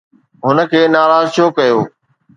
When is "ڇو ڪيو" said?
1.35-1.77